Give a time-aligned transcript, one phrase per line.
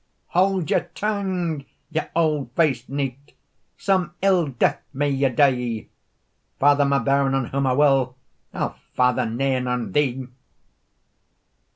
[0.29, 3.33] "Haud your tongue, ye auld fac'd knight,
[3.77, 5.89] Some ill death may ye die!
[6.57, 8.15] Father my bairn on whom I will,
[8.51, 10.25] I'll father nane on thee."